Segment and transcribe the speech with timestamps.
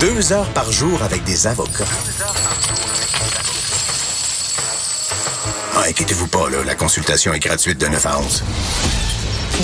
[0.00, 1.84] Deux heures par jour avec des avocats.
[5.74, 8.44] Ah, inquiétez-vous pas, là, la consultation est gratuite de 9 à 11.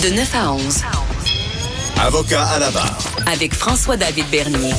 [0.03, 0.83] De 9 à 11.
[2.03, 2.99] Avocat à la barre.
[3.33, 4.75] Avec François-David Bernier.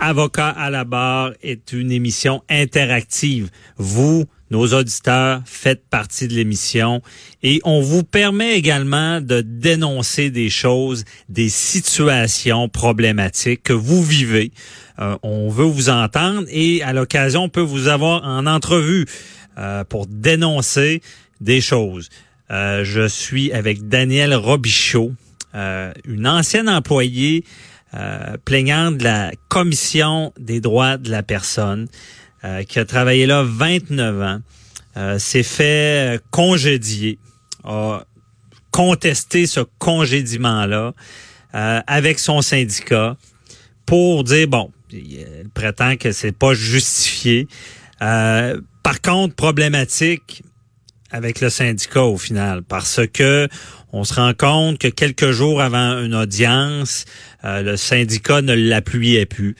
[0.00, 3.48] Avocat à la barre est une émission interactive.
[3.78, 7.02] Vous, nos auditeurs, faites partie de l'émission
[7.42, 14.52] et on vous permet également de dénoncer des choses, des situations problématiques que vous vivez.
[14.98, 19.06] Euh, on veut vous entendre et à l'occasion, on peut vous avoir en entrevue
[19.58, 21.02] euh, pour dénoncer
[21.40, 22.08] des choses.
[22.50, 25.12] Euh, je suis avec Daniel Robichaud,
[26.06, 27.44] une ancienne employée
[28.44, 31.88] plaignante de la Commission des droits de la personne.
[32.44, 34.40] Euh, qui a travaillé là 29 ans,
[34.98, 37.18] euh, s'est fait congédier,
[37.64, 38.04] a
[38.70, 40.92] contesté ce congédiement-là
[41.54, 43.16] euh, avec son syndicat
[43.86, 47.48] pour dire, bon, il prétend que c'est pas justifié.
[47.98, 50.42] par contre, problématique
[51.10, 53.48] avec le syndicat au final, parce que
[53.92, 57.04] on se rend compte que quelques jours avant une audience,
[57.44, 59.56] le syndicat ne l'appuyait plus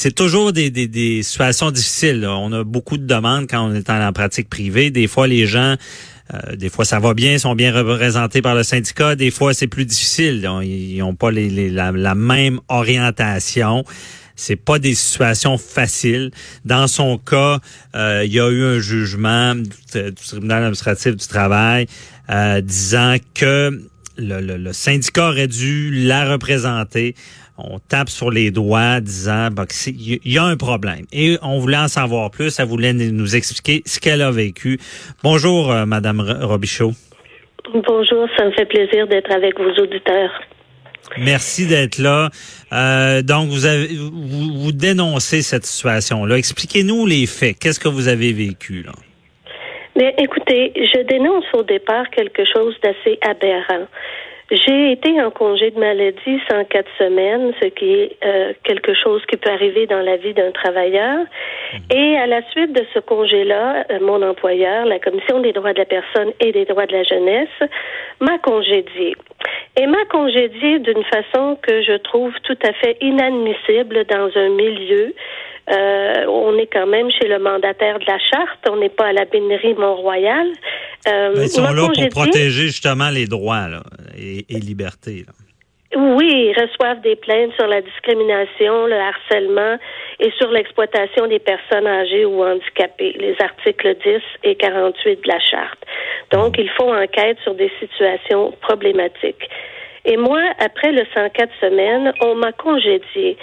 [0.00, 2.24] c'est toujours des, des, des, situations difficiles.
[2.24, 4.92] On a beaucoup de demandes quand on est en, pratique privée.
[4.92, 5.74] Des fois, les gens,
[6.32, 9.16] euh, des fois, ça va bien, sont bien représentés par le syndicat.
[9.16, 10.48] Des fois, c'est plus difficile.
[10.62, 13.82] Ils n'ont pas la, même orientation.
[14.38, 16.30] C'est pas des situations faciles.
[16.64, 17.58] Dans son cas,
[17.94, 21.86] euh, il y a eu un jugement du, tribunal administratif du travail
[22.30, 23.80] euh, disant que
[24.16, 27.14] le, le syndicat aurait dû la représenter
[27.58, 31.04] on tape sur les doigts disant qu'il y a un problème.
[31.12, 32.58] Et on voulait en savoir plus.
[32.60, 34.78] Elle voulait nous expliquer ce qu'elle a vécu.
[35.24, 36.92] Bonjour, euh, Madame Robichaud.
[37.72, 40.30] Bonjour, ça me fait plaisir d'être avec vos auditeurs.
[41.16, 42.30] Merci d'être là.
[42.72, 46.36] Euh, donc, vous, avez, vous, dénoncez cette situation-là.
[46.36, 47.58] Expliquez-nous les faits.
[47.58, 48.92] Qu'est-ce que vous avez vécu là?
[49.96, 53.88] Mais écoutez, je dénonce au départ quelque chose d'assez aberrant.
[54.50, 59.20] J'ai été en congé de maladie sans quatre semaines, ce qui est euh, quelque chose
[59.30, 61.18] qui peut arriver dans la vie d'un travailleur.
[61.18, 61.80] Mhm.
[61.94, 65.80] Et à la suite de ce congé-là, euh, mon employeur, la Commission des droits de
[65.80, 67.70] la personne et des droits de la jeunesse,
[68.20, 69.14] m'a congédié.
[69.76, 75.14] Et m'a congédié d'une façon que je trouve tout à fait inadmissible dans un milieu
[75.70, 79.12] euh, on est quand même chez le mandataire de la charte, on n'est pas à
[79.12, 80.46] la bénérie Mont-Royal.
[81.06, 83.66] Euh, ils sont là pour protéger justement les droits
[84.18, 85.24] et, libertés.
[85.96, 89.78] Oui, ils reçoivent des plaintes sur la discrimination, le harcèlement
[90.20, 95.40] et sur l'exploitation des personnes âgées ou handicapées, les articles 10 et 48 de la
[95.40, 95.78] charte.
[96.30, 99.48] Donc, ils font enquête sur des situations problématiques.
[100.04, 103.36] Et moi, après le 104 semaines, on m'a congédié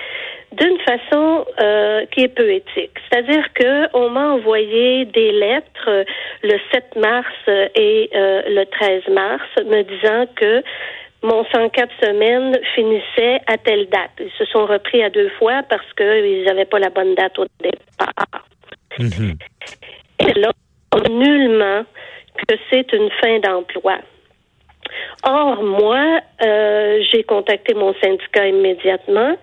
[0.56, 2.98] d'une façon euh, qui est peu éthique.
[3.10, 6.04] C'est-à-dire que on m'a envoyé des lettres euh,
[6.44, 10.64] le 7 mars et euh, le 13 mars me disant que
[11.24, 14.12] mon 104 semaines finissait à telle date.
[14.20, 17.46] Ils se sont repris à deux fois parce qu'ils n'avaient pas la bonne date au
[17.60, 18.48] départ.
[20.20, 20.52] Et là,
[21.10, 21.84] nullement
[22.48, 23.98] que c'est une fin d'emploi.
[25.24, 26.20] Or, moi,
[27.12, 29.36] j'ai contacté mon syndicat immédiatement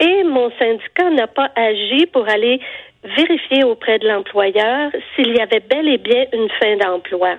[0.00, 2.60] et mon syndicat n'a pas agi pour aller
[3.04, 7.36] vérifier auprès de l'employeur s'il y avait bel et bien une fin d'emploi.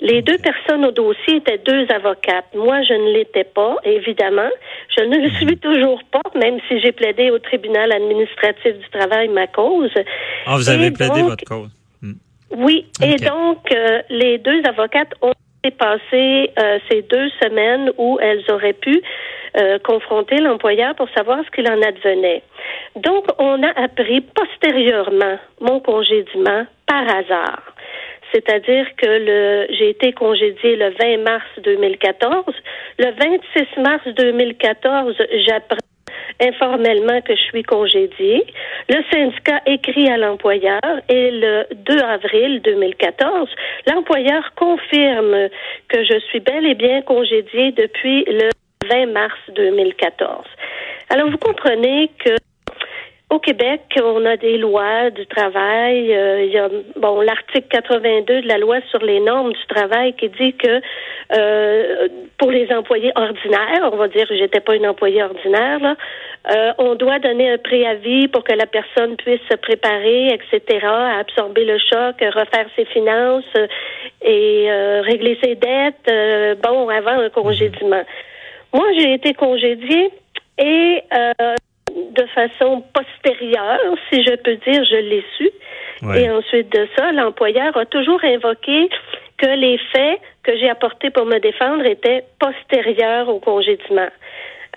[0.00, 2.54] Les deux personnes au dossier étaient deux avocates.
[2.54, 4.50] Moi, je ne l'étais pas, évidemment.
[4.96, 9.28] Je ne le suis toujours pas, même si j'ai plaidé au tribunal administratif du travail
[9.28, 9.90] ma cause.
[10.44, 11.70] Ah, vous avez plaidé votre cause.
[12.02, 12.12] Hmm.
[12.50, 15.32] Oui, et donc euh, les deux avocates ont
[15.70, 19.02] passé euh, ces deux semaines où elles auraient pu
[19.56, 22.42] euh, confronter l'employeur pour savoir ce qu'il en advenait.
[22.96, 27.62] Donc, on a appris postérieurement mon congédiement par hasard.
[28.32, 32.44] C'est-à-dire que le, j'ai été congédié le 20 mars 2014.
[32.98, 35.14] Le 26 mars 2014,
[35.46, 35.78] j'apprends
[36.40, 38.44] informellement que je suis congédiée.
[38.88, 43.48] Le syndicat écrit à l'employeur et le 2 avril 2014,
[43.86, 45.48] l'employeur confirme
[45.88, 48.50] que je suis bel et bien congédiée depuis le
[48.88, 50.44] 20 mars 2014.
[51.10, 52.36] Alors vous comprenez que
[53.28, 56.14] au Québec, on a des lois du travail.
[56.14, 60.12] Euh, il y a bon l'article 82 de la loi sur les normes du travail
[60.14, 60.80] qui dit que
[61.36, 62.08] euh,
[62.38, 65.96] pour les employés ordinaires, on va dire que j'étais pas une employée ordinaire, là,
[66.54, 71.18] euh, on doit donner un préavis pour que la personne puisse se préparer, etc., à
[71.18, 73.44] absorber le choc, refaire ses finances
[74.22, 74.70] et
[75.02, 76.58] régler ses dettes.
[76.62, 78.04] bon, avant un congédiement.
[78.72, 80.10] Moi, j'ai été congédiée
[80.58, 81.02] et
[82.16, 85.50] de façon postérieure, si je peux dire, je l'ai su.
[86.14, 88.88] Et ensuite de ça, l'employeur a toujours invoqué
[89.38, 94.08] que les faits que j'ai apportés pour me défendre étaient postérieurs au congédiement.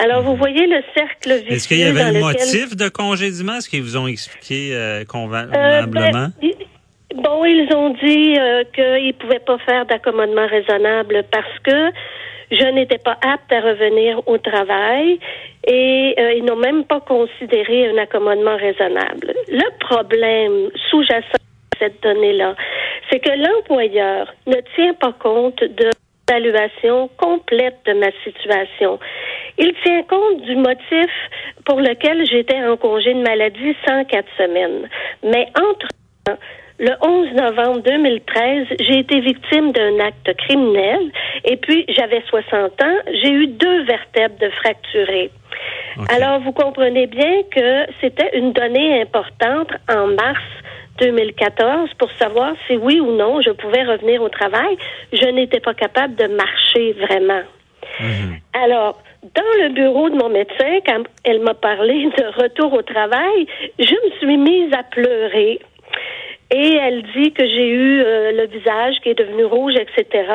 [0.01, 0.37] Alors, vous mhm.
[0.37, 1.53] voyez le cercle vicieux.
[1.53, 3.55] Est-ce qu'il y avait un motif de congédiement?
[3.55, 5.57] Est-ce qu'ils vous ont expliqué euh, convenablement?
[5.57, 6.51] Euh, ben,
[7.15, 11.91] bon, ils ont dit euh, qu'ils ne pouvaient pas faire d'accommodement raisonnable parce que
[12.51, 15.19] je n'étais pas apte à revenir au travail
[15.67, 19.33] et euh, ils n'ont même pas considéré un accommodement raisonnable.
[19.47, 22.55] Le problème sous-jacent à cette donnée-là,
[23.09, 25.89] c'est que l'employeur ne tient pas compte de
[26.29, 28.99] l'évaluation complète de ma situation.
[29.57, 31.11] Il tient compte du motif
[31.65, 34.87] pour lequel j'étais en congé de maladie sans quatre semaines.
[35.23, 35.87] Mais entre
[36.79, 41.11] le 11 novembre 2013, j'ai été victime d'un acte criminel
[41.43, 45.31] et puis j'avais 60 ans, j'ai eu deux vertèbres de fracturées.
[46.09, 50.43] Alors vous comprenez bien que c'était une donnée importante en mars
[50.99, 54.77] 2014 pour savoir si oui ou non je pouvais revenir au travail.
[55.11, 57.43] Je n'étais pas capable de marcher vraiment.
[57.99, 58.37] Mhm.
[58.53, 59.01] Alors,
[59.35, 63.47] dans le bureau de mon médecin, quand elle m'a parlé de retour au travail,
[63.77, 65.59] je me suis mise à pleurer
[66.51, 70.27] et elle dit que j'ai eu euh, le visage qui est devenu rouge, etc.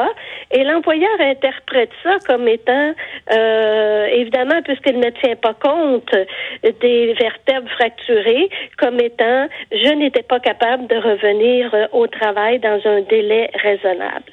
[0.52, 2.94] Et l'employeur interprète ça comme étant,
[3.32, 6.14] euh, évidemment, puisqu'il ne tient pas compte
[6.62, 12.80] des vertèbres fracturées, comme étant, je n'étais pas capable de revenir euh, au travail dans
[12.84, 14.30] un délai raisonnable.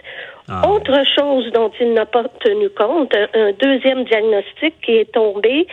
[0.49, 0.69] Ah.
[0.69, 5.65] Autre chose dont il n'a pas tenu compte, un deuxième diagnostic qui est tombé,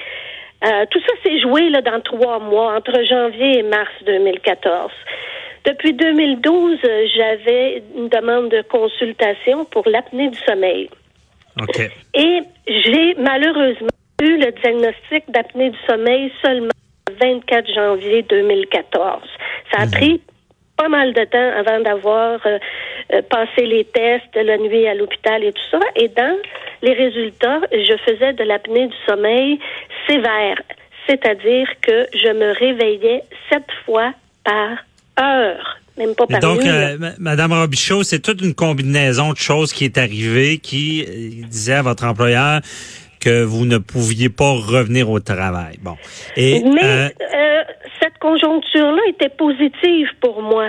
[0.90, 4.90] tout ça s'est joué là, dans trois mois, entre janvier et mars 2014.
[5.64, 6.78] Depuis 2012,
[7.16, 10.88] j'avais une demande de consultation pour l'apnée du sommeil.
[12.14, 13.88] Et j'ai malheureusement
[14.22, 16.70] eu le diagnostic d'apnée du sommeil seulement
[17.08, 19.22] le 24 janvier 2014.
[19.72, 19.90] Ça a mhm.
[19.90, 20.20] pris
[20.76, 22.58] pas mal de temps avant d'avoir euh,
[23.12, 25.80] euh, passé les tests la nuit à l'hôpital et tout ça.
[25.96, 26.38] Et dans
[26.82, 29.58] les résultats, je faisais de l'apnée du sommeil
[30.08, 30.60] sévère,
[31.08, 34.12] c'est-à-dire que je me réveillais sept fois
[34.44, 34.78] par
[35.20, 35.78] heure.
[35.98, 39.98] Même pas par donc, euh, Madame Robichaud, c'est toute une combinaison de choses qui est
[39.98, 42.60] arrivée qui euh, disait à votre employeur
[43.20, 45.76] que vous ne pouviez pas revenir au travail.
[45.82, 45.96] Bon.
[46.36, 47.62] Et, Mais euh, euh
[48.00, 50.68] cette conjoncture-là était positive pour moi.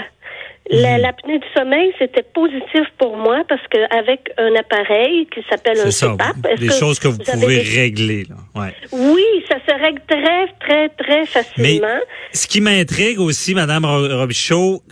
[0.71, 1.01] Mhm.
[1.01, 6.59] L'apnée du sommeil, c'était positif pour moi parce qu'avec un appareil qui s'appelle un CPAP...
[6.59, 8.25] Des choses que vous, pouvez régler.
[8.29, 8.35] Là.
[8.61, 8.73] Ouais.
[8.91, 11.87] Oui, ça se règle très, très, très facilement.
[11.87, 12.01] Mais
[12.33, 14.83] ce qui m'intrigue aussi, Madame Robichaud,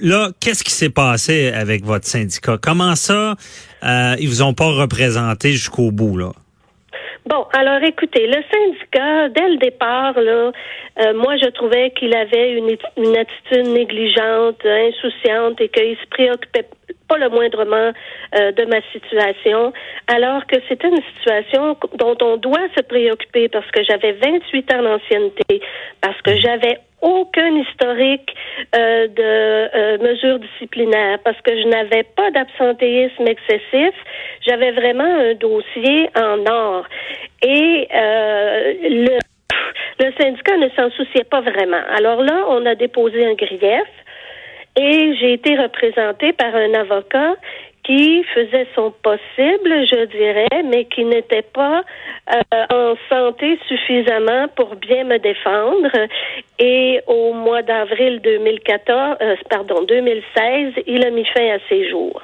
[0.00, 2.56] là, qu'est-ce qui s'est passé avec votre syndicat?
[2.60, 3.36] Comment ça,
[3.84, 6.32] euh, ils vous ont pas représenté jusqu'au bout, là?
[7.30, 10.50] Bon, alors écoutez, le syndicat, dès le départ, là,
[10.98, 16.66] euh, moi je trouvais qu'il avait une, une attitude négligente, insouciante et qu'il se préoccupait
[17.08, 17.92] pas le moindrement
[18.34, 19.72] euh, de ma situation,
[20.08, 24.82] alors que c'était une situation dont on doit se préoccuper parce que j'avais 28 ans
[24.82, 25.62] d'ancienneté,
[26.00, 28.34] parce que j'avais aucun historique
[28.74, 29.59] euh, de
[31.24, 33.94] parce que je n'avais pas d'absentéisme excessif.
[34.46, 36.84] J'avais vraiment un dossier en or.
[37.42, 39.18] Et euh, le,
[40.04, 41.82] le syndicat ne s'en souciait pas vraiment.
[41.96, 43.88] Alors là, on a déposé un grief
[44.76, 47.34] et j'ai été représentée par un avocat
[47.82, 51.82] qui faisait son possible, je dirais, mais qui n'était pas
[52.32, 55.90] euh, en santé suffisamment pour bien me défendre.
[56.62, 62.20] Et au mois d'avril 2014, euh, pardon, 2016, il a mis fin à ses jours.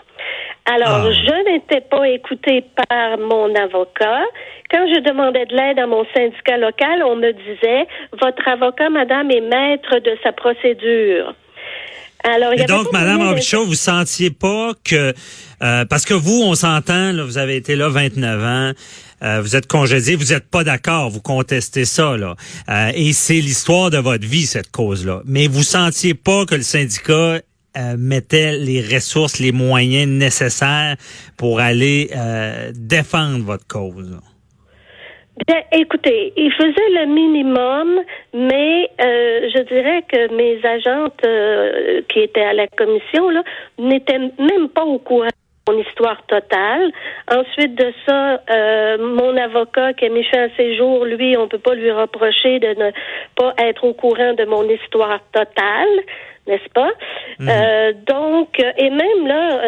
[0.67, 1.11] Alors, ah.
[1.11, 4.25] je n'étais pas écoutée par mon avocat.
[4.71, 7.87] Quand je demandais de l'aide à mon syndicat local, on me disait,
[8.21, 11.33] votre avocat, madame, est maître de sa procédure.
[12.25, 15.15] Alors, Et donc, Madame Robichaud, vous sentiez pas que
[15.63, 18.73] euh, parce que vous, on s'entend, vous avez été là 29 ans,
[19.23, 22.37] euh, vous êtes congédié, vous n'êtes pas d'accord, vous contestez ça là,
[22.69, 25.23] euh, et c'est l'histoire de votre vie cette cause-là.
[25.25, 27.41] Mais vous sentiez pas que le syndicat
[27.99, 30.97] mettait les ressources, les moyens nécessaires
[31.37, 32.11] pour aller
[32.75, 34.19] défendre votre cause.
[35.45, 38.01] Bien, écoutez, il faisait le minimum,
[38.33, 43.43] mais euh, je dirais que mes agentes euh, qui étaient à la commission là
[43.79, 45.29] n'étaient même pas au courant
[45.69, 46.93] mon histoire totale.
[47.31, 51.49] Ensuite de ça, euh, mon avocat qui a mis fin à ses jours, lui, on
[51.49, 52.91] peut pas lui reprocher de ne
[53.35, 56.05] pas être au courant de mon histoire totale
[56.47, 56.93] n'est-ce pas?
[57.41, 58.05] Mhm.
[58.07, 59.59] donc, et même là,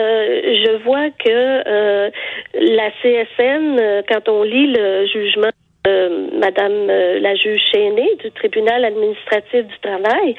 [0.62, 2.12] je vois que
[2.54, 5.50] la CSN, quand on lit le jugement
[5.88, 10.34] euh, Madame euh, la juge Chénée du tribunal administratif du travail,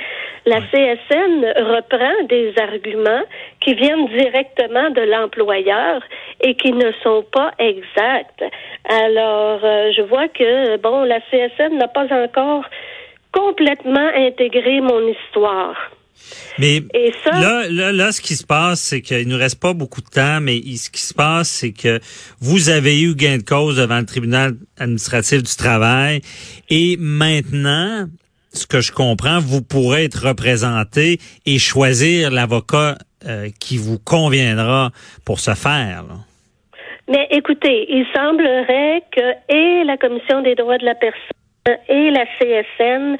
[0.49, 3.23] la CSN reprend des arguments
[3.61, 6.01] qui viennent directement de l'employeur
[6.41, 8.43] et qui ne sont pas exacts.
[8.89, 12.65] Alors, euh, je vois que bon, la CSN n'a pas encore
[13.31, 15.75] complètement intégré mon histoire.
[16.57, 16.81] Mais
[17.25, 20.41] là, là, là, ce qui se passe, c'est qu'il nous reste pas beaucoup de temps,
[20.41, 21.99] mais ce qui se passe, c'est que
[22.39, 26.21] vous avez eu gain de cause devant le tribunal administratif du travail
[26.69, 28.07] et maintenant,
[28.59, 34.91] ce que je comprends, vous pourrez être représenté et choisir l'avocat euh, qui vous conviendra
[35.25, 36.03] pour ce faire.
[37.07, 42.25] Mais écoutez, il semblerait que et la Commission des droits de la personne et la
[42.37, 43.17] CSN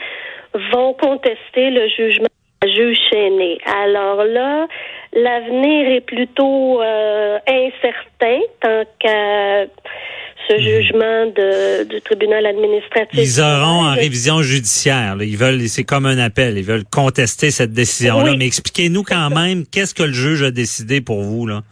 [0.72, 2.28] vont contester le jugement
[2.64, 3.58] juge chaîné.
[3.66, 4.68] Alors là,
[5.14, 9.66] l'avenir est plutôt euh, incertain tant qu'à
[10.50, 10.62] ce mhm.
[10.62, 13.20] jugement de, du tribunal administratif.
[13.20, 15.18] Ils auront en révision judiciaire.
[15.22, 16.58] Ils veulent, c'est comme un appel.
[16.58, 18.36] Ils veulent contester cette décision-là.
[18.38, 21.64] Mais expliquez-nous quand même qu'est-ce que le juge a décidé pour vous là?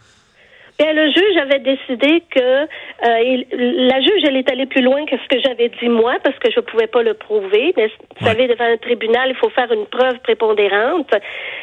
[0.78, 5.16] Bien, le juge avait décidé que euh, la juge, elle est allée plus loin que
[5.16, 7.74] ce que j'avais dit moi parce que je ne pouvais pas le prouver.
[7.76, 11.10] Mais vous savez, devant un tribunal, il faut faire une preuve prépondérante.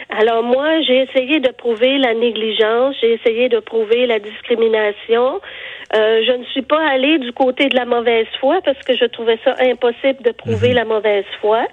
[0.10, 5.40] Alors moi, j'ai essayé de prouver la négligence, j'ai essayé de prouver la discrimination.
[5.96, 9.06] Euh, je ne suis pas allée du côté de la mauvaise foi parce que je
[9.06, 10.76] trouvais ça impossible de prouver mhm.
[10.76, 11.66] la mauvaise foi.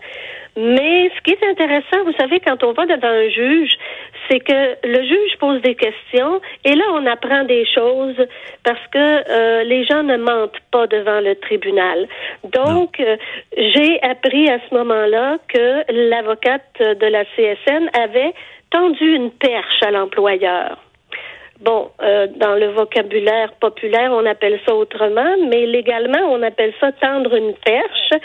[0.56, 3.72] Mais ce qui est intéressant, vous savez, quand on va devant un juge,
[4.28, 8.16] c'est que le juge pose des questions et là, on apprend des choses
[8.62, 12.06] parce que euh, les gens ne mentent pas devant le tribunal.
[12.44, 13.16] Donc, euh,
[13.56, 18.34] j'ai appris à ce moment-là que l'avocate de la CSN avait
[18.70, 20.78] tendu une perche à l'employeur.
[21.60, 26.90] Bon, euh, dans le vocabulaire populaire, on appelle ça autrement, mais légalement, on appelle ça
[26.92, 28.20] tendre une perche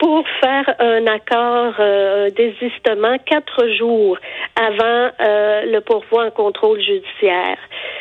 [0.00, 4.16] pour faire un accord euh, désistement quatre jours
[4.56, 7.58] avant euh, le pourvoi en contrôle judiciaire.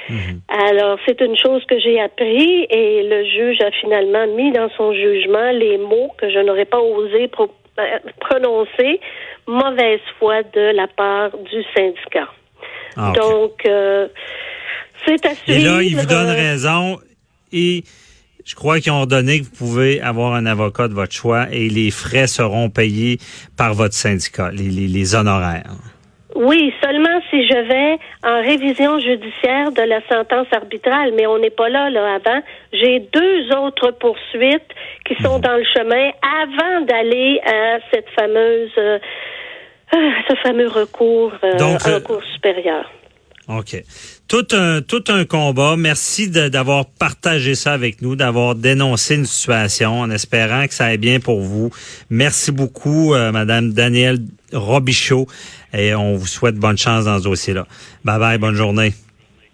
[0.10, 0.40] Mhm.
[0.48, 4.94] Alors, c'est une chose que j'ai appris et le juge a finalement mis dans son
[4.94, 7.84] jugement les mots que je n'aurais pas osé euh,
[8.22, 9.02] prononcer,
[9.46, 12.30] mauvaise foi de la part du syndicat.
[12.96, 14.08] Ah, Donc, euh,
[15.06, 15.60] c'est à suivre.
[15.60, 16.98] Et là, il vous donne raison
[17.52, 17.84] et
[18.50, 21.70] je crois qu'ils ont donné que vous pouvez avoir un avocat de votre choix et
[21.70, 23.20] les frais seront payés
[23.56, 25.76] par votre syndicat, les, les, honoraires.
[26.34, 31.52] Oui, seulement si je vais en révision judiciaire de la sentence arbitrale, mais on n'est
[31.52, 32.42] pas là, là, avant.
[32.74, 34.74] J'ai deux autres poursuites
[35.06, 35.42] qui sont mhm.
[35.42, 36.10] dans le chemin
[36.42, 38.98] avant d'aller à cette fameuse, euh,
[40.28, 42.90] ce fameux recours euh, en cours supérieur.
[43.50, 43.84] OK.
[44.28, 45.76] Tout un, tout un combat.
[45.76, 51.00] Merci d'avoir partagé ça avec nous, d'avoir dénoncé une situation en espérant que ça aille
[51.00, 51.72] bien pour vous.
[52.12, 54.20] Merci beaucoup, euh, Madame Danielle
[54.54, 55.28] Robichaud,
[55.74, 57.66] et on vous souhaite bonne chance dans ce dossier-là.
[58.06, 58.94] Bye bye, bonne journée.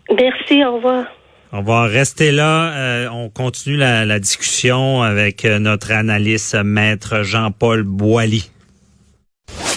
[0.10, 1.06] Merci, au revoir.
[1.54, 2.74] On va rester là.
[2.74, 8.52] Euh, on continue la, la discussion avec euh, notre analyste, maître Jean-Paul Boilly.